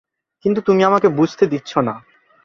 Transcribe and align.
কিন্তু 0.45 0.59
তুমি 0.61 0.81
আমাকে 0.83 1.07
বুঝতে 1.09 1.45
দিচ্ছ 1.47 1.71
না। 1.77 1.95